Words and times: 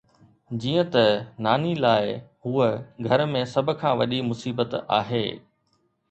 جيئن 0.61 0.83
ته 0.93 1.03
ناني 1.45 1.73
لاء، 1.83 2.05
هوء 2.45 2.69
گهر 3.05 3.23
۾ 3.33 3.41
سڀ 3.53 3.65
کان 3.81 3.93
وڏي 3.99 4.19
مصيبت 4.29 4.71
آهي. 4.99 5.25